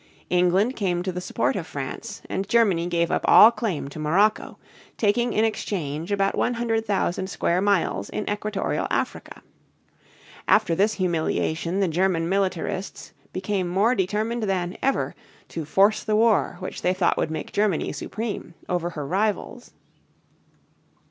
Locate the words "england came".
0.31-1.03